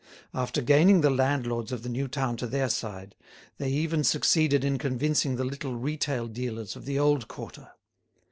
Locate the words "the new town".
1.83-2.35